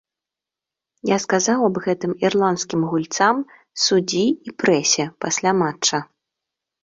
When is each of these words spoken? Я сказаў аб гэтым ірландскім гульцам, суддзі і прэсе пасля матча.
Я 1.09 1.17
сказаў 1.25 1.59
аб 1.67 1.75
гэтым 1.85 2.11
ірландскім 2.25 2.81
гульцам, 2.93 3.43
суддзі 3.83 4.23
і 4.49 4.53
прэсе 4.63 5.05
пасля 5.27 5.51
матча. 5.61 5.97